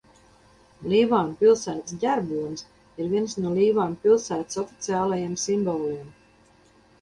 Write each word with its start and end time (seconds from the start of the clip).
Līvānu 0.93 1.35
pilsētas 1.41 1.99
ģerbonis 2.03 2.63
ir 3.03 3.11
viens 3.11 3.37
no 3.45 3.53
Līvānu 3.59 4.01
pilsētas 4.07 4.59
oficiālajiem 4.63 5.37
simboliem. 5.45 6.11